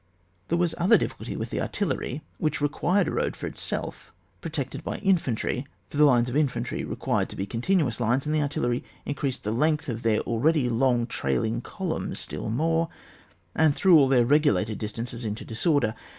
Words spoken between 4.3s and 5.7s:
pro tected by infantry;